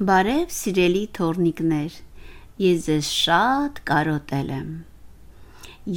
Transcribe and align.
Բարև 0.00 0.48
սիրելի 0.48 1.00
թորնիկներ, 1.16 1.96
ես 2.64 2.84
ձեզ 2.86 3.08
շատ 3.14 3.80
կարոտել 3.88 4.52
եմ։ 4.54 4.68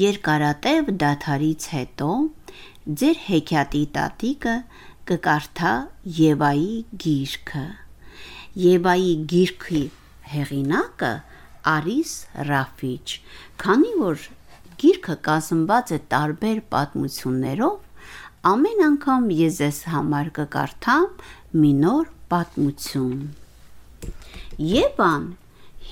Երկարատև 0.02 0.90
դաթարից 1.04 1.68
հետո 1.76 2.10
ձեր 3.02 3.22
հեքիաթի 3.28 3.84
տատիկը 3.96 4.56
կկարդա 5.12 5.72
Եվայի 6.18 6.76
գիրքը։ 7.06 7.64
Եվայի 8.66 9.16
գիրքի 9.32 9.86
հեղինակը 10.34 11.14
Արիս 11.76 12.14
Ռաֆիչ, 12.52 13.08
քանի 13.64 13.96
որ 14.02 14.28
գիրքը 14.84 15.18
կազմված 15.30 15.96
է 15.96 16.02
տարբեր 16.16 16.62
պատմություններով, 16.76 17.80
ամեն 18.52 18.86
անգամ 18.92 19.32
ես 19.40 19.64
ձեզ 19.64 19.82
համար 19.96 20.36
կկարդամ 20.42 21.10
մի 21.64 21.74
նոր 21.80 22.14
պատմություն։ 22.36 23.18
Եվան 24.56 25.24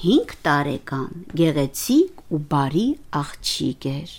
5 0.01 0.29
տարեկան 0.45 1.23
գեղեցիկ 1.39 2.21
ու 2.31 2.37
բարի 2.53 2.83
աղջիկ 3.19 3.87
էր։ 3.89 4.13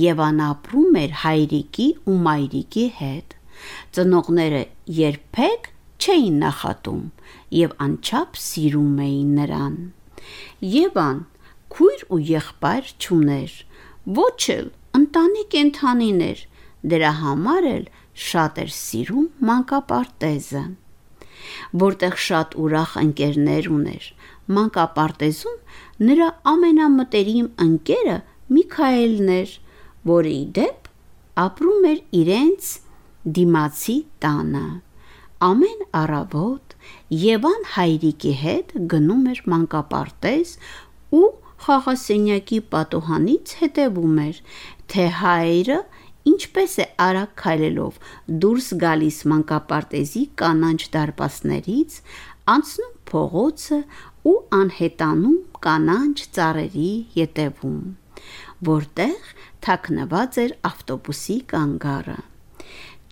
Եվան 0.00 0.42
ապրում 0.46 0.98
էր 1.00 1.14
հայրիկի 1.22 1.86
ու 2.12 2.16
մայրիկի 2.26 2.84
հետ։ 2.98 3.32
Ծնողները 3.96 4.60
երբեք 4.98 5.70
չէին 5.96 6.38
նախատում 6.44 7.00
եւ 7.62 7.74
անչափ 7.88 8.38
սիրում 8.50 9.00
էին 9.06 9.32
նրան։ 9.40 9.80
Եվան 10.76 11.24
քույր 11.72 12.06
ու 12.12 12.22
եղբայր 12.34 12.94
չուներ, 13.00 13.58
ոչ 14.20 14.40
էլ 14.60 14.72
ընտանի 15.00 15.48
կենդանիներ, 15.56 16.46
դրա 16.92 17.18
համար 17.24 17.72
էլ 17.74 17.92
շատ 18.28 18.64
էր 18.68 18.80
սիրում 18.84 19.28
մանկապարտեզը 19.48 20.66
որտեղ 21.84 22.16
շատ 22.26 22.56
ուրախ 22.64 22.94
ընկերներ 23.02 23.68
ուներ։ 23.74 24.08
Մանկապարտեզում 24.54 25.58
նրա 26.08 26.30
ամենամտերիմ 26.54 27.50
ընկերը 27.66 28.16
Միքայելն 28.54 29.30
էր, 29.34 29.52
որը 30.10 30.32
ի 30.34 30.42
դեպ 30.58 30.90
ապրում 31.44 31.86
էր 31.90 32.00
իրենց 32.20 32.72
դիմացի 33.38 33.96
տանը։ 34.24 34.66
Ամեն 35.44 35.80
առավոտ 36.00 36.74
Եվան 37.24 37.64
հայրիկի 37.74 38.34
հետ 38.42 38.74
գնում 38.92 39.24
էր 39.32 39.40
մանկապարտեզ 39.54 40.52
ու 41.18 41.24
խաղասենյակի 41.64 42.60
պատուհանից 42.74 43.54
հետևում 43.60 44.18
էր, 44.24 44.40
թե 44.92 45.04
հայրը 45.20 45.78
ինչպես 46.30 46.74
է 46.84 46.86
արագ 47.06 47.32
քայլելով 47.40 47.98
դուրս 48.44 48.68
գալիս 48.84 49.18
մանկապարտեզի 49.32 50.22
կանաչ 50.40 50.78
դարպասներից, 50.96 51.96
անցնում 52.54 52.94
փողոցը 53.10 53.80
ու 54.30 54.36
անհետանում 54.58 55.40
կանաչ 55.66 56.14
ծառերի 56.36 56.92
ետևում, 57.18 57.80
որտեղ 58.68 59.32
թաքնված 59.66 60.38
էր 60.44 60.54
ավտոբուսի 60.70 61.36
կանգառը։ 61.52 62.16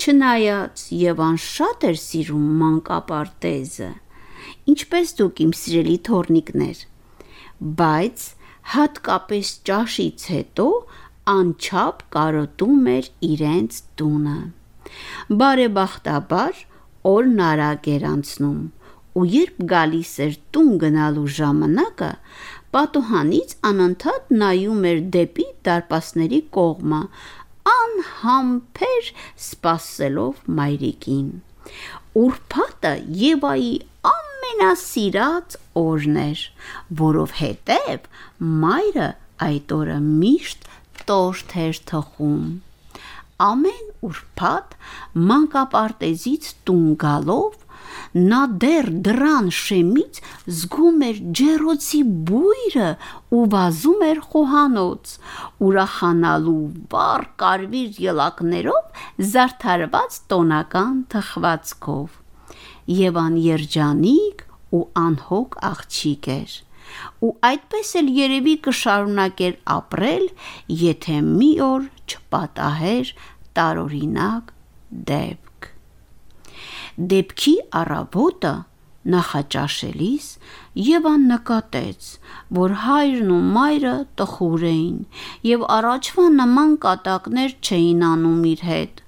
Չնայած 0.02 0.84
Եվան 0.98 1.36
շատ 1.46 1.84
էր 1.88 1.98
սիրում 2.02 2.46
մանկապարտեզը, 2.62 3.90
ինչպես 4.72 5.12
դուք 5.20 5.42
իմ 5.44 5.52
սիրելի 5.62 5.98
թորնիկներ, 6.08 6.80
բայց 7.82 8.24
հատկապես 8.72 9.52
ճաշից 9.68 10.26
հետո 10.32 10.66
անչափ 11.30 12.02
կարոտում 12.14 12.86
էր 12.92 13.08
իրենց 13.26 13.76
տունը։ 14.00 14.38
Բարեբախտաբար 15.42 16.62
օրն 17.12 17.42
արագ 17.48 17.86
էր 17.92 18.06
անցնում, 18.08 18.62
ու 19.18 19.24
երբ 19.34 19.62
գալիս 19.72 20.12
էր 20.26 20.34
տուն 20.56 20.72
գնալու 20.82 21.28
ժամանակը, 21.38 22.10
պատուհանից 22.74 23.54
անընդհատ 23.70 24.34
նայում 24.42 24.84
էր 24.90 25.00
դեպի 25.16 25.46
դարպասների 25.68 26.42
կողմը, 26.58 27.00
անհամբեր 27.76 29.10
սպասելով 29.46 30.44
մայրիկին։ 30.58 31.28
Ուրբաթը 32.22 32.94
Եվայի 33.22 33.72
ամենասիրած 34.12 35.58
օրն 35.82 36.16
էր, 36.26 36.46
որովհետև 37.02 38.08
մայրը 38.64 39.10
այդ 39.46 39.74
օրը 39.78 39.98
միշտ 40.08 40.66
տորթ 41.08 41.56
էր 41.66 41.82
թխում։ 41.90 42.44
Ամեն 43.42 43.86
ուրբաթ 44.06 44.74
մանկապարտեզից 45.30 46.48
տուն 46.68 46.88
գալով 47.02 47.62
նա 48.12 48.40
դեռ 48.62 48.88
դռան 49.06 49.48
շեմից 49.56 50.20
զգում 50.58 51.04
էր 51.08 51.20
ջեռոցի 51.38 52.00
բույրը 52.28 52.88
ու 53.38 53.42
վազում 53.54 54.04
էր 54.08 54.20
խոհանոց՝ 54.32 55.14
ուրախանալու 55.68 56.62
վառ 56.94 57.24
կարմիր 57.42 58.00
ելակներով 58.06 59.06
զարդարված 59.32 60.18
տոնական 60.32 60.98
թխվածքով։ 61.14 62.18
Եվան 63.02 63.38
երջանիկ 63.46 64.44
ու 64.76 64.84
անհոգ 65.06 65.58
աղջիկ 65.72 66.28
էր, 66.36 66.52
ու 67.26 67.32
այդպես 67.50 67.92
էլ 68.00 68.10
երևի 68.18 68.56
կշարունակեր 68.66 69.54
ապրել, 69.76 70.26
եթե 70.82 71.20
մի 71.28 71.52
օր 71.68 71.86
չպատահեր 72.08 73.14
տարօրինակ 73.58 74.52
դեպք։ 75.12 75.70
Դեպքի 77.12 77.56
առավոտը 77.82 78.54
նախաճաշելիս 79.12 80.26
Եվան 80.78 81.24
նկատեց, 81.28 82.08
որ 82.58 82.74
հայրն 82.82 83.32
ու 83.34 83.40
մայրը 83.54 83.94
տխուր 84.20 84.62
էին 84.68 84.98
եւ 85.48 85.64
առաջվա 85.76 86.26
նման 86.36 86.76
կատակներ 86.84 87.56
չէին 87.66 88.04
անում 88.08 88.46
իր 88.52 88.62
հետ։ 88.68 89.02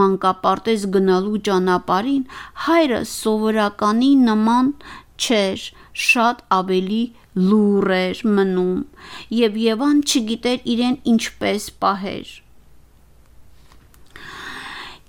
Մանկապարտեզ 0.00 0.84
գնալու 0.96 1.40
ճանապարհին 1.48 2.22
հայրը 2.68 3.00
սովորականի 3.14 4.12
նման 4.28 4.70
չէր, 5.18 5.64
շատ 5.98 6.42
ավելի 6.54 7.02
լուռ 7.38 7.94
էր 7.98 8.20
մնում, 8.36 8.82
եւ 9.38 9.56
Եվան 9.62 10.02
չգիտեր 10.06 10.68
իրեն 10.74 10.96
ինչպես 11.12 11.66
պահեր։ 11.82 12.30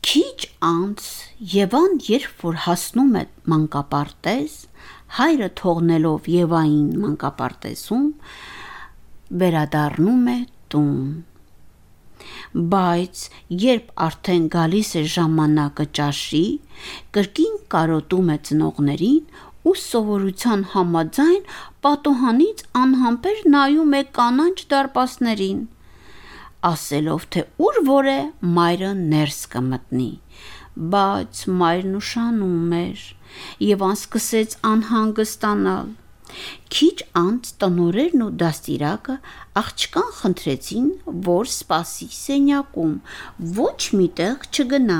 Քիչ 0.09 0.37
անց 0.65 1.07
Եվան, 1.53 1.97
երբ 2.09 2.43
որ 2.43 2.55
հասնում 2.65 3.15
է 3.19 3.23
մանկապարտեզ, 3.53 4.53
հայրը 5.19 5.49
թողնելով 5.59 6.29
Եվային 6.33 6.87
մանկապարտեզում, 7.03 8.05
վերադառնում 9.41 10.29
է 10.33 10.37
տուն։ 10.73 11.03
Բայց 12.73 13.21
երբ 13.63 13.91
արդեն 14.05 14.47
գալիս 14.55 14.89
է 14.99 15.03
ժամանակը 15.15 15.85
ճաշի, 15.99 16.45
կրկին 17.17 17.59
կարոտում 17.75 18.33
է 18.33 18.37
ծնողներին 18.49 19.21
ու 19.67 19.75
սովորության 19.83 20.63
համաձայն 20.75 21.43
պատուհանից 21.85 22.63
անհամբեր 22.83 23.43
նայում 23.57 23.93
է 23.99 24.01
կանաչ 24.19 24.55
դարպասներին, 24.73 25.61
ասելով, 26.69 27.29
թե 27.33 27.45
ուր 27.67 27.83
որ 27.89 28.11
է 28.13 28.19
մայրը 28.59 28.91
ներս 29.03 29.39
կմտնի 29.53 30.11
բայց 30.79 31.39
մայրն 31.59 31.95
ուշանում 31.99 32.75
էր, 32.75 33.01
Եվան 33.63 33.97
սկսեց 33.99 34.53
անհանգստանալ։ 34.69 35.89
Քիչ 36.75 36.95
անց 37.19 37.49
տնորերն 37.61 38.23
ու 38.25 38.29
դաստիարակը 38.41 39.15
աղջկան 39.61 40.11
խնդրեցին, 40.19 40.89
որ 41.27 41.49
սպասի 41.51 42.09
սենյակում, 42.17 42.93
ոչ 43.59 43.79
միտեղ 44.01 44.45
չգնա, 44.53 44.99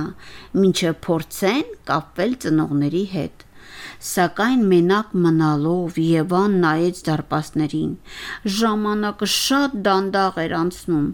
մինչև 0.64 0.98
փորձեն 1.06 1.78
կապվել 1.92 2.36
ծնողների 2.46 3.06
հետ 3.14 3.46
սակայն 4.10 4.66
մենակ 4.72 5.14
մնալով 5.26 6.00
Եվան 6.04 6.58
նայեց 6.64 7.02
դարպասներին։ 7.10 7.94
Ժամանակը 8.60 9.30
շատ 9.36 9.78
դանդաղ 9.88 10.40
էր 10.46 10.56
անցնում, 10.60 11.08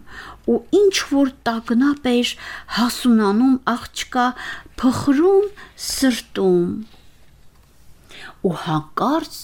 ու 0.54 0.58
ինչ 0.80 0.96
որ 1.12 1.32
տագնապ 1.50 2.10
էր 2.16 2.34
հասունանում 2.80 3.56
աղջկա 3.76 4.26
փխրուն 4.82 5.48
սրտում։ 5.90 6.68
Ու 8.46 8.58
հանկարծ 8.66 9.40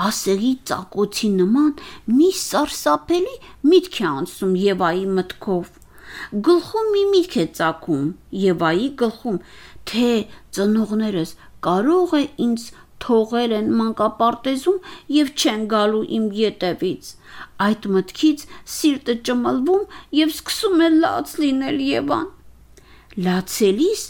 ասեղի 0.00 0.52
ծակոցի 0.70 1.28
նման 1.36 1.72
մի 2.16 2.30
սարսափելի 2.40 3.36
միտք 3.72 4.00
է 4.00 4.06
անցում 4.10 4.56
Եվայի 4.64 5.06
մտքով։ 5.18 5.76
Գլխում 6.46 6.88
մի 6.94 7.02
միտք 7.10 7.36
է 7.42 7.44
ծակում 7.58 8.06
Եվայի 8.44 8.88
գլխում, 9.02 9.38
թե 9.90 10.08
ծնողներս 10.56 11.34
կարող 11.66 12.14
է 12.20 12.22
ինձ 12.46 12.66
թողել 13.04 13.54
են 13.56 13.68
մանկապարտեզում 13.80 14.78
եւ 15.16 15.32
չեն 15.40 15.62
գալու 15.72 16.02
իմ 16.18 16.26
ետևից։ 16.40 17.10
Այդ 17.66 17.88
մտքից 17.96 18.44
սիրտը 18.76 19.16
ճմլվում 19.28 19.84
եւ 20.20 20.34
սկսում 20.36 20.84
է 20.86 20.88
լաց 20.96 21.34
լինել 21.44 21.80
Եվան։ 21.86 22.28
Լացելիս 23.26 24.02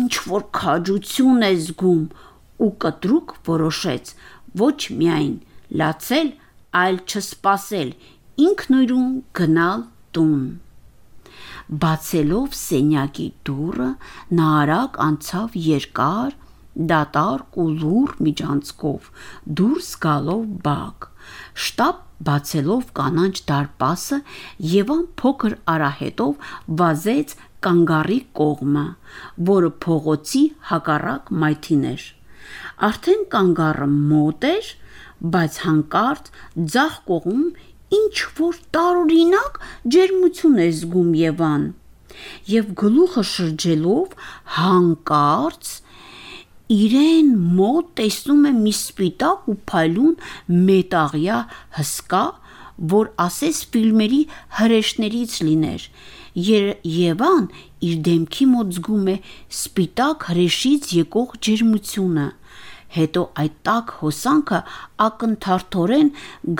ինչ 0.00 0.12
որ 0.34 0.46
քաջություն 0.58 1.46
է 1.48 1.52
զգում 1.64 2.04
ու 2.64 2.70
կտրուկ 2.84 3.34
որոշեց 3.48 4.12
ոչ 4.64 4.78
միայն 4.98 5.34
լացել, 5.80 6.28
այլ 6.84 7.00
չսպասել, 7.08 7.90
ինքնուրույն 8.44 9.10
գնալ 9.38 9.82
տուն։ 10.16 10.44
Բացելով 11.84 12.56
սենյակի 12.60 13.26
դուռը, 13.48 13.90
նա 14.38 14.48
արագ 14.60 14.98
անցավ 15.08 15.58
երկար, 15.66 16.34
դատարկ 16.74 17.58
ու 17.62 17.68
լուր 17.80 18.14
միջանցքով, 18.26 19.10
դուրս 19.60 19.90
գալով 20.04 20.46
բակ։ 20.64 21.08
Շտապ 21.64 22.00
բացելով 22.28 22.88
կանանչ 22.98 23.36
դարպասը, 23.50 24.18
Եվան 24.74 25.04
փոքր 25.20 25.54
արահետով 25.74 26.48
վազեց 26.80 27.36
կանգարի 27.64 28.18
կողմը, 28.38 28.86
որը 29.50 29.70
փողոցի 29.84 30.42
հակառակ 30.70 31.30
մայթին 31.44 31.84
էր։ 31.94 32.08
Արդեն 32.88 33.22
կանգառը 33.34 33.88
մոտ 33.94 34.48
էր, 34.50 34.72
բայց 35.34 35.60
հանկարծ 35.64 36.28
ձախ 36.74 36.98
կողմում 37.08 37.46
ինչ 37.98 38.16
որ 38.40 38.60
տարօրինակ 38.76 39.58
ջերմություն 39.94 40.60
է 40.64 40.68
զգում 40.80 41.10
Եվան։ 41.20 41.64
Եվ 42.50 42.68
գլուխը 42.80 43.24
շրջելով 43.30 44.14
հանկարծ 44.58 45.72
իրեն 46.72 47.32
մոտ 47.58 47.88
տեսնում 48.00 48.44
է 48.48 48.52
մի 48.56 48.70
սպիտակ 48.72 49.48
ու 49.52 49.56
փայլուն 49.68 50.14
մետաղյա 50.68 51.40
հսկա, 51.78 52.22
որ 52.94 53.10
ասես 53.24 53.58
ֆիլմերի 53.74 54.20
հրեշներից 54.58 55.34
լիներ։ 55.48 55.84
Եվան 56.44 57.44
իր 57.88 57.98
դեմքի 58.08 58.46
մոտ 58.54 58.72
զգում 58.78 59.10
է 59.12 59.16
սպիտակ 59.58 60.24
հրեշից 60.30 60.88
եկող 61.04 61.36
ջերմությունը 61.46 62.26
հետո 62.94 63.22
այդ 63.42 63.54
տակ 63.68 63.92
հոսանքը 64.00 64.60
ակնթարթորեն 65.04 66.10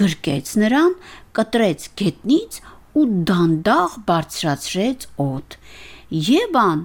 գրկեց 0.00 0.52
նրան, 0.62 0.96
կտրեց 1.38 1.86
գետնից 2.00 2.58
ու 2.98 3.06
դանդաղ 3.30 3.96
բարձրացրեց 4.08 5.08
օդ։ 5.24 5.56
Եվան 6.28 6.84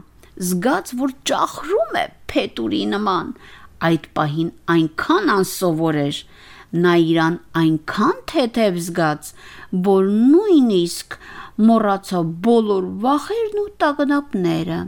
զգաց, 0.50 0.94
որ 1.02 1.16
ճախրում 1.30 2.00
է 2.00 2.06
փետուրի 2.32 2.84
նման, 2.94 3.34
այդ 3.90 4.08
պահին 4.20 4.54
այնքան 4.76 5.34
անսովոր 5.36 6.00
էր, 6.06 6.22
նա 6.86 6.96
իրան 7.10 7.38
այնքան 7.64 8.18
թեթև 8.32 8.80
զգաց, 8.86 9.30
որ 9.90 10.10
նույնիսկ 10.16 11.20
մոռացավ 11.70 12.34
բոլոր 12.50 12.90
վախերն 13.06 13.62
ու 13.66 13.70
տագնապները 13.84 14.82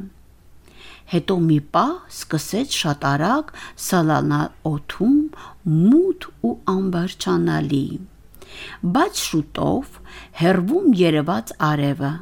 հետո 1.11 1.35
մի 1.47 1.57
պահ 1.75 1.95
սկսեց 2.11 2.75
շատ 2.81 3.01
արագ 3.09 3.49
սալանալ 3.85 4.69
օթում 4.69 5.17
մութ 5.71 6.27
ու 6.47 6.51
անբարջանալի 6.73 7.83
բայց 8.95 9.23
շուտով 9.25 9.97
հերվում 10.41 10.87
երևաց 11.01 11.53
արևը 11.71 12.13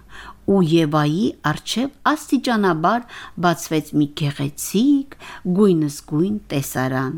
ու 0.54 0.60
Եվայի 0.74 1.26
արջև 1.52 1.96
աստիճանաբար 2.14 3.08
բացվեց 3.46 3.92
մի 4.02 4.08
գեղեցիկ 4.22 5.18
գույնզգույն 5.60 6.40
տեսարան 6.54 7.18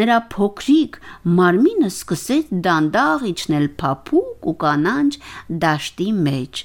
նրա 0.00 0.16
փոքրիկ 0.32 0.98
մարմինը 1.38 1.90
սկսեց 1.92 2.50
դանդաղ 2.66 3.24
իջնել 3.30 3.66
փափուկ 3.82 4.48
ու 4.52 4.56
կանանչ 4.64 5.12
դաշտի 5.64 6.08
մեջ 6.26 6.62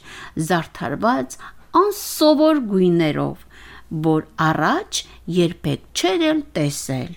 զարդարված 0.49 1.37
անսովոր 1.81 2.61
գույներով 2.71 3.47
որ 3.91 4.23
առաջ 4.39 5.01
երբեք 5.35 5.81
չէր 5.99 6.21
էլ 6.29 6.41
տեսել։ 6.57 7.15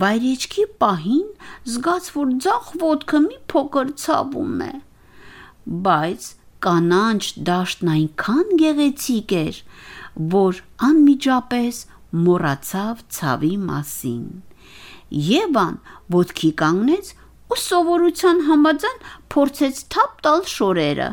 Վայրեջքի 0.00 0.64
պահին 0.82 1.28
զգաց, 1.72 2.10
որ 2.16 2.34
ձախ 2.44 2.68
ոտքը 2.82 3.20
մի 3.26 3.38
փոքր 3.52 3.94
ցավում 4.02 4.60
է, 4.66 4.72
բայց 5.86 6.28
կանանչ 6.64 7.22
դաշտն 7.48 7.90
այնքան 7.94 8.52
գեղեցիկ 8.60 9.34
էր, 9.40 9.60
որ 10.34 10.60
անմիջապես 10.88 11.80
մոռացավ 12.26 13.02
ցավի 13.16 13.54
մասին։ 13.70 14.24
Եվան 15.30 15.78
ոտքի 16.14 16.50
կանգնեց 16.62 17.12
ու 17.50 17.58
սովորության 17.60 18.42
համաձայն 18.48 19.00
փորձեց 19.34 19.80
թափ 19.94 20.20
տալ 20.26 20.44
շորերը, 20.54 21.08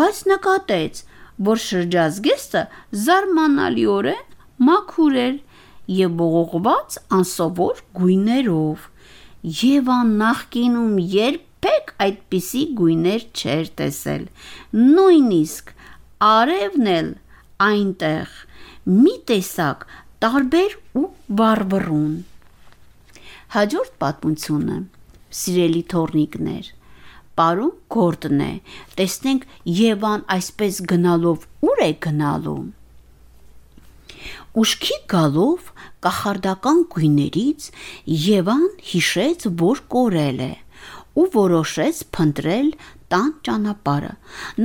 բայց 0.00 0.20
նկատեց, 0.32 1.02
որ 1.48 1.60
շրջազգեստը 1.64 2.62
զարմանալիորեն 3.04 4.22
մաքուր 4.68 5.18
էր 5.24 5.36
եւ 5.94 6.20
ողողված 6.24 6.98
անսովոր 7.18 7.80
գույներով։ 7.98 8.84
Եվան 9.64 10.12
նախկինում 10.22 10.94
երբեք 11.14 11.53
այդպիսի 12.04 12.62
գույներ 12.80 13.26
չէր 13.34 13.70
տեսել։ 13.80 14.24
Նույնիսկ 14.80 15.72
արևն 16.28 16.90
էլ 16.94 17.10
այնտեղ 17.68 18.38
մի 18.94 19.14
տեսակ 19.30 19.84
տարբեր 20.24 20.78
ու 21.00 21.08
վառվռուն։ 21.40 22.14
Հաջորդ 23.54 23.92
պատմությունը. 24.02 24.78
Սիրելի 25.34 25.82
թորնիկներ 25.92 26.72
Պարոն 27.38 27.70
Գորդն 27.90 28.42
է։ 28.44 28.52
Տեսնենք 28.98 29.46
Եվան 29.78 30.24
այսպես 30.34 30.80
գնալով 30.92 31.46
ուր 31.66 31.82
է 31.86 31.90
գնալու։ 32.06 32.58
Ուշքի 34.62 34.98
գալով 35.10 35.70
կախարդական 36.06 36.84
գույներից 36.94 37.66
Եվան 38.26 38.68
հիշեց, 38.90 39.48
որ 39.64 39.82
կորել 39.94 40.44
է 40.46 40.52
ու 41.20 41.26
որոշեց 41.34 42.00
փնտրել 42.16 42.70
տան 43.14 43.30
ճանապարհը։ 43.46 44.12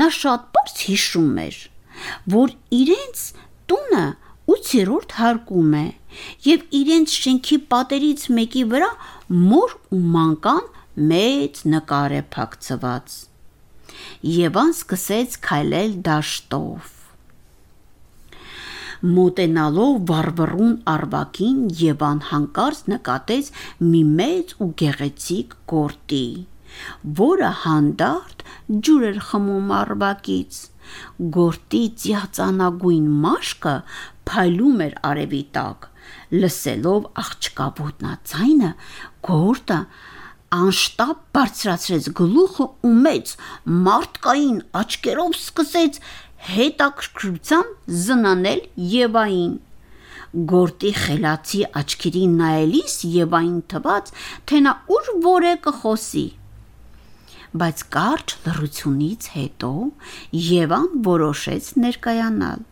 Նա 0.01 0.07
շատ 0.19 0.49
բարձ 0.55 0.83
հիշում 0.89 1.37
էր, 1.45 1.57
որ 2.35 2.55
իրենց 2.79 3.23
տունը 3.69 4.05
8-րդ 4.49 5.15
հարկում 5.19 5.73
է 5.79 5.85
եւ 6.49 6.61
իրենց 6.81 7.15
շենքի 7.23 7.57
պատերից 7.73 8.27
մեկի 8.37 8.63
վրա 8.73 8.91
մոր 9.49 9.75
ու 9.95 10.03
մանկան 10.15 10.69
մեծ 11.11 11.65
նկար 11.73 12.15
է 12.19 12.21
փակցված։ 12.35 13.19
Եվան 14.39 14.73
սկսեց 14.79 15.37
քայլել 15.45 15.93
դաշտով։ 16.09 16.98
Մոտենալով 18.99 19.99
վառվռուն 20.09 20.71
արվակին 20.91 21.59
Եվան 21.79 22.17
հանկարծ 22.29 22.81
նկատեց 22.91 23.51
մի 23.91 24.01
մեծ 24.17 24.51
ու 24.65 24.67
գեղեցիկ 24.81 25.55
գորտի, 25.71 26.25
որը 27.21 27.51
հանդարտ 27.61 28.43
ջուր 28.87 29.05
էր 29.11 29.21
խմում 29.29 29.71
արվակից։ 29.77 30.59
Գորտի 31.39 31.81
ծիածանագույն 32.03 33.07
մաշկը 33.23 33.75
փայլում 34.29 34.85
էր 34.89 34.99
արևի 35.13 35.43
տակ։ 35.55 35.89
Լսելով 36.35 37.09
աղջկա 37.23 37.67
ոտնացայինը, 37.79 38.71
գորտը 39.29 39.79
անշտապ 40.59 41.19
բարձրացրեց 41.37 42.07
գլուխը 42.19 42.65
ու 42.89 42.93
մեծ 43.05 43.33
մարդկային 43.87 44.57
աչքերով 44.79 45.35
սկսեց 45.39 45.99
հետաքրքրությամբ 46.47 47.93
զնանել 48.03 48.61
Եվային։ 48.93 49.55
Գորտի 50.49 50.91
խելացի 51.03 51.61
աչքերին 51.81 52.33
նայելիս 52.39 52.95
Եվային 53.19 53.61
թված, 53.73 54.11
թե 54.49 54.61
նա 54.65 54.73
ուր 54.95 55.09
որ 55.25 55.47
է 55.49 55.53
կխոսի։ 55.67 56.25
Բայց 57.59 57.83
կարճ 57.95 58.35
լռությունից 58.45 59.29
հետո 59.35 59.71
Եվան 60.47 60.89
որոշեց 61.07 61.69
ներկայանալ։ 61.83 62.65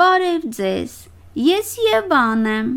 Բարև 0.00 0.44
ձեզ։ 0.58 0.96
Ես 1.44 1.70
Եվան 1.84 2.44
եմ 2.54 2.68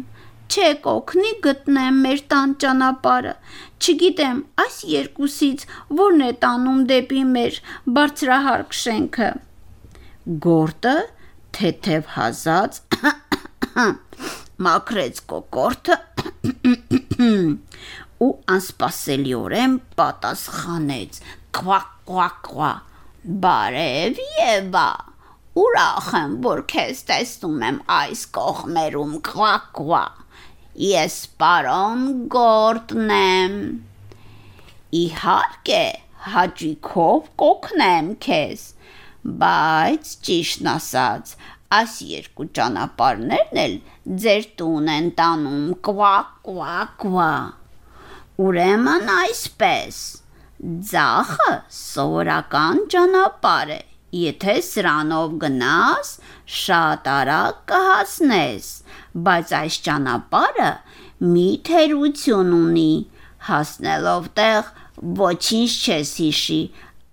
չեք 0.47 0.87
օգնի 0.91 1.33
գտնեմ 1.43 1.99
մեր 2.05 2.21
տան 2.31 2.53
ճանապարհը։ 2.63 3.33
Չգիտեմ, 3.83 4.39
այս 4.63 4.77
երկուսից 4.91 5.65
որն 5.99 6.23
է 6.27 6.31
տանում 6.45 6.79
դեպի 6.91 7.23
մեր 7.33 7.59
բարձրահարկ 7.97 8.79
շենքը։ 8.83 9.29
Գորտը 10.27 10.93
թեթև 11.55 12.07
հազած 12.11 12.79
մաքրեց 14.65 15.21
կոկորտը 15.31 15.95
ու 18.25 18.27
անսպասելիորեն 18.55 19.77
պատասխանեց. 20.01 21.21
«Կվա, 21.55 21.79
կվա, 22.09 22.27
կվա»։ 22.49 22.73
Բարև 23.45 24.19
Եվա։ 24.41 24.89
Ուրախ 25.63 26.11
եմ, 26.19 26.35
որ 26.49 26.65
քեզ 26.75 27.05
տեսնում 27.13 27.63
եմ 27.69 27.79
այս 28.01 28.27
կողմերում, 28.35 29.17
կվա, 29.29 29.55
կվա։ 29.79 30.05
Ես 30.89 31.17
պարոն 31.39 32.05
Գորտն 32.35 33.15
եմ։ 33.21 33.57
Իհարկե, 35.05 35.83
հաճույքով 36.35 37.35
կօգնեմ 37.43 38.15
քեզ, 38.27 38.71
բայց 39.27 40.13
ճիշտն 40.27 40.69
ասած, 40.73 41.33
այս 41.77 41.95
երկու 42.11 42.47
ճանապարհներն 42.59 43.61
էլ 43.63 43.75
ձեր 44.23 44.47
տուն 44.59 44.93
են 44.93 45.09
տանում 45.17 45.65
կվա 45.87 46.13
կվա 46.47 46.77
կվա 47.03 47.33
ուրեմն 48.47 49.11
այսպես 49.17 49.99
Ձախը 50.91 51.51
սովորական 51.81 52.79
ճանապարհ 52.93 53.73
է 53.75 53.81
Եթե 54.15 54.53
սրանով 54.63 55.33
գնաս, 55.41 56.09
շատ 56.57 57.07
արագ 57.11 57.57
կհասնես, 57.67 58.69
բայց 59.27 59.51
այս 59.57 59.79
ճանապարհը 59.87 60.69
մի 61.33 61.47
թերություն 61.67 62.53
ունի, 62.57 62.93
հասնելով 63.49 64.29
տեղ 64.39 64.71
ոչինչ 65.19 65.71
չես 65.75 66.13
հիշի 66.23 66.61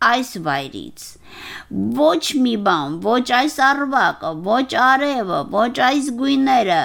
այս 0.08 0.30
վայրից։ 0.46 1.04
Ոչ 1.98 2.24
մի 2.46 2.54
բան, 2.66 2.98
ոչ 3.04 3.24
այս 3.38 3.56
արվակը, 3.68 4.32
ոչ 4.48 4.66
արևը, 4.86 5.38
ոչ 5.54 5.72
այս 5.88 6.10
գույները, 6.20 6.82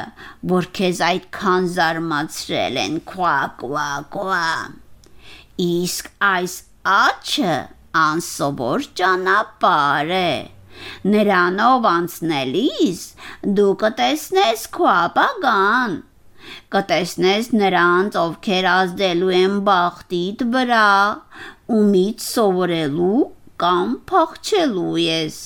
որ 0.53 0.69
քեզ 0.79 1.01
այդքան 1.09 1.67
զարմացրել 1.79 2.79
են, 2.83 3.01
քվա, 3.11 3.35
քվա, 3.63 3.89
քվա։ 4.15 4.45
Իսկ 5.69 6.13
այս 6.29 6.55
աչը 6.99 7.57
անսովոր 8.03 8.87
ճանապարհ 8.99 10.15
է։ 10.19 10.31
Նրանով 11.13 11.87
անցնելիս 11.89 13.01
դու 13.57 13.73
կտեսնես 13.81 14.67
քո 14.75 14.87
ապագան։ 14.91 15.97
Կտեսնես 16.73 17.49
նրանց, 17.61 18.17
ովքեր 18.23 18.67
ազդելու 18.73 19.33
են 19.39 19.57
բախտիդ 19.67 20.45
վրա, 20.53 20.85
ումից 21.77 22.19
սովորելու 22.25 23.23
կամ 23.63 23.89
փախչելու 24.09 24.97
ես, 25.03 25.39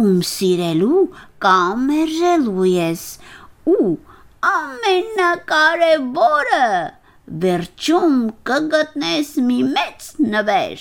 ում 0.00 0.18
սիրելու 0.30 1.02
կամ 1.44 1.84
մերժելու 1.90 2.66
ես, 2.70 3.02
ու 3.74 3.90
ամենակարևորը 4.50 5.50
վերջում 7.44 8.16
կգտնես 8.50 9.28
մի 9.50 9.60
մեծ 9.76 10.08
նվեր 10.34 10.80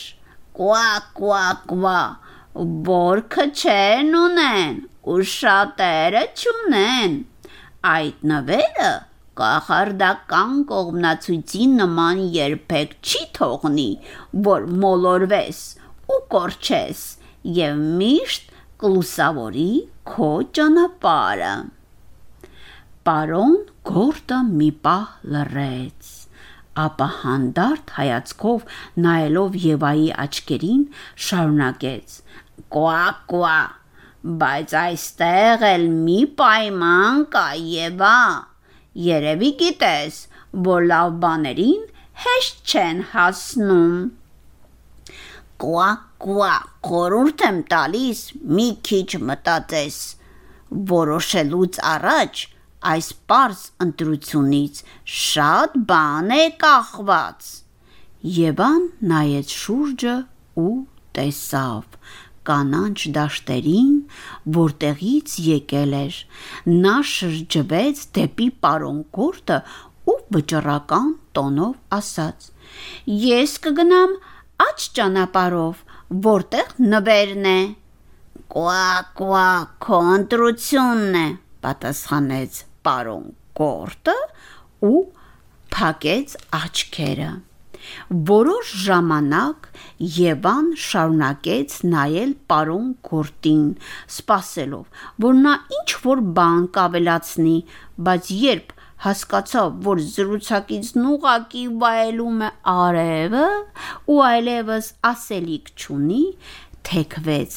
Կվա, 0.59 0.87
կվա, 1.15 1.43
կվա, 1.69 1.99
որքը 2.87 3.43
չեն 3.59 4.09
ունեն 4.21 4.73
ու 5.13 5.21
շատերը 5.33 6.23
չունեն։ 6.41 7.13
Այդ 7.91 8.25
նվերը 8.31 8.89
կախարդական 9.39 10.53
կողմնացույցի 10.71 11.65
նման 11.79 12.21
երբեք 12.35 12.95
չի 12.99 13.23
թողնի, 13.39 13.89
որ 14.49 14.69
մոլորվես 14.83 15.63
ու 16.15 16.21
կորչես 16.35 17.03
եւ 17.59 17.83
միշտ 18.03 18.55
կլուսավորի 18.83 19.71
քո 20.13 20.31
ճանապարհը։ 20.59 21.53
Պարոն 23.09 23.59
Գորտը 23.89 24.39
մի 24.47 24.69
պահ 24.85 25.05
լռեց 25.33 26.09
ապա 26.79 27.07
հանդարտ 27.21 27.93
հայացքով 27.95 28.65
նայելով 29.05 29.55
Եվայի 29.63 30.07
աչքերին 30.23 30.83
շարունակեց. 31.27 32.15
«Կուա, 32.75 33.03
կուա, 33.31 33.57
բայց 34.43 34.75
այստեղ 34.83 35.65
էլ 35.71 35.85
մի 36.05 36.19
պայման 36.39 37.25
կա 37.35 37.45
Եվա։ 37.73 38.19
Երևի 38.99 39.49
գիտես, 39.59 40.15
որ 40.67 40.85
լավ 40.91 41.17
բաներին 41.23 41.83
հեշտ 42.23 42.71
չեն 42.73 43.01
հասնում»։ 43.13 43.97
«Կուա, 45.63 45.89
կուա, 46.23 46.53
խորհուրդ 46.87 47.43
եմ 47.49 47.59
տալիս, 47.73 48.21
մի 48.57 48.67
քիչ 48.89 49.09
մտածես, 49.29 49.99
որոշելուց 50.91 51.79
առաջ 51.93 52.43
այս 52.93 53.07
པարզ 53.19 53.61
ընտրությունից 53.85 54.81
շատ 55.19 55.77
բան 55.89 56.35
է 56.35 56.43
կախված։ 56.63 57.49
Եվան 58.39 58.85
նայեց 59.11 59.55
շուրջը 59.63 60.15
ու 60.63 60.75
տեսավ 61.19 61.99
կանանչ 62.47 62.99
դաշտերին, 63.15 63.91
որտեղից 64.57 65.35
եկել 65.45 65.95
էր։ 65.99 66.19
Նա 66.85 66.95
շրջվեց 67.11 68.03
դեպի 68.17 68.47
պարոն 68.63 69.01
Կորտը 69.17 69.59
ու 70.09 70.17
վճռական 70.35 71.11
տոնով 71.37 71.75
ասաց. 71.99 72.49
Ես 73.25 73.57
կգնամ 73.65 74.15
աճ 74.65 74.87
ճանապարով, 74.99 75.83
որտեղ 76.29 76.73
նվերն 76.93 77.49
է։ 77.49 77.59
Կուա, 78.49 78.85
կուա, 79.19 79.49
քո 79.85 79.99
ընտրությունն 80.15 81.19
է, 81.19 81.27
պատասխանեց 81.65 82.63
պարոն 82.87 83.27
Կորտը 83.59 84.17
ու 84.89 85.03
փակեց 85.75 86.35
աչքերը։ 86.59 87.29
Որոշ 88.29 88.73
ժամանակ 88.85 89.69
Եվան 90.15 90.67
շարունակեց 90.85 91.77
նայել 91.93 92.33
պարոն 92.51 92.89
Գորտին, 93.09 93.63
սպասելով, 94.15 95.05
որ 95.25 95.39
նա 95.45 95.53
ինչ 95.79 95.89
որ 96.05 96.23
բան 96.39 96.67
կավելացնի, 96.79 97.55
բայց 98.09 98.31
երբ 98.39 98.73
հասկացավ, 99.03 99.75
որ 99.85 100.01
զրուցակիցն 100.13 101.05
ուղակի 101.09 101.63
վայելում 101.83 102.41
է 102.43 102.49
արևը 102.71 103.45
ու 104.11 104.17
այլևս 104.29 104.89
ասելիք 105.09 105.71
չունի, 105.79 106.23
թեքվեց 106.89 107.55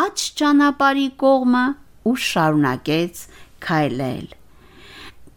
աջ 0.00 0.24
ճանապարհի 0.40 1.06
կողմը 1.22 1.62
ու 2.10 2.16
շարունակեց 2.26 3.22
քայլել։ 3.66 4.26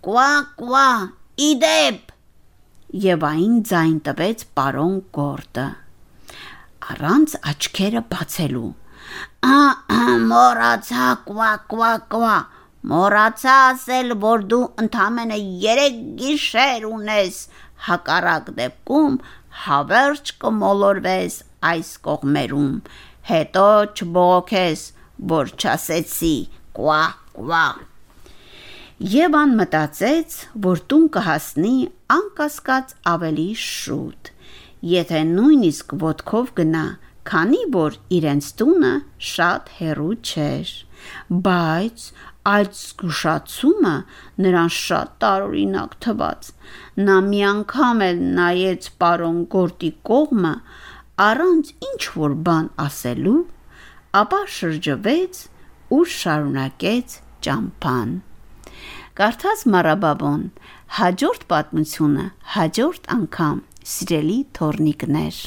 Կվա, 0.08 0.32
կվա, 0.60 0.90
իդեպ 1.50 2.13
եւ 2.94 3.24
այն 3.26 3.54
ձայն 3.70 3.96
տվեց 4.06 4.42
պարոն 4.58 4.98
Գորտը։ 5.18 5.66
Առանց 6.94 7.36
աչքերը 7.52 8.02
բացելու։ 8.12 8.68
Ա 9.50 9.58
մորացա 10.30 11.08
կվա, 11.28 11.52
կվա, 11.72 11.92
կվա։ 12.14 12.36
Մորացա 12.92 13.56
ասել, 13.70 14.14
որ 14.24 14.44
դու 14.52 14.66
ընդամենը 14.84 15.40
3 15.64 15.98
գիշեր 16.20 16.86
ունես, 16.90 17.40
հակառակ 17.88 18.52
դեպքում 18.60 19.18
հավերժ 19.64 20.34
կմոլորվես 20.44 21.40
այս 21.72 21.90
կողմերում։ 22.10 22.76
Հետո 23.32 23.68
չբողոքես, 23.96 24.86
որ 25.34 25.56
չասեցի 25.58 26.36
կվա, 26.78 27.02
կվա։ 27.40 27.66
Եվան 29.02 29.56
մտածեց, 29.58 30.34
որ 30.62 30.80
տուն 30.86 31.06
կհասնի 31.16 31.78
անկասկած 32.14 32.92
ավելի 33.10 33.46
շուտ, 33.58 34.30
եթե 34.86 35.22
նույնիսկ 35.30 35.96
ոտքով 36.04 36.52
գնա, 36.60 36.84
քանի 37.26 37.62
որ 37.74 37.96
իրենց 38.18 38.50
տունը 38.60 38.92
շատ 39.30 39.72
հեռու 39.78 40.14
չէր, 40.30 40.74
բայց 41.48 42.06
այդ 42.54 42.78
զգուշացումը 42.78 43.94
նրան 44.46 44.70
շատ 44.78 45.16
տարօրինակ 45.26 45.96
թվաց։ 46.06 46.52
Նա 47.08 47.16
մի 47.30 47.42
անգամ 47.50 48.04
էլ 48.10 48.22
նայեց 48.38 48.90
պարոն 49.02 49.40
Գորտի 49.56 49.92
կողմը 50.12 50.54
առանց 51.30 51.74
ինչ 51.90 52.04
որ 52.20 52.38
բան 52.46 52.70
ասելու, 52.86 53.42
ապա 54.22 54.44
շրջվեց 54.60 55.42
ու 55.98 56.04
շարունակեց 56.20 57.18
ճամփան։ 57.48 58.14
Կարդաց 59.14 59.60
Մարաբաբոն 59.70 60.46
հաջորդ 60.98 61.44
պատմությունը 61.52 62.24
հաջորդ 62.54 63.10
անգամ 63.16 63.60
սիրելի 63.92 64.38
թորնիկներ 64.58 65.42